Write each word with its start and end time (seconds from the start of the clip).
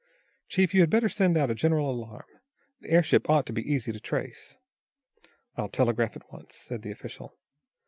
Chief, 0.49 0.73
you 0.73 0.81
had 0.81 0.89
better 0.89 1.07
send 1.07 1.37
out 1.37 1.51
a 1.51 1.53
general 1.53 1.91
alarm. 1.91 2.25
The 2.79 2.89
airship 2.89 3.29
ought 3.29 3.45
to 3.45 3.53
be 3.53 3.61
easy 3.71 3.91
to 3.91 3.99
trace." 3.99 4.57
"I'll 5.55 5.69
telegraph 5.69 6.15
at 6.15 6.33
once," 6.33 6.55
said 6.55 6.81
the 6.81 6.89
official. 6.89 7.37